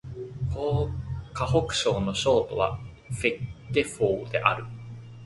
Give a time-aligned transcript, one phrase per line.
[0.51, 0.89] 河
[1.67, 2.79] 北省の省都は
[3.11, 3.39] 石
[3.71, 4.65] 家荘である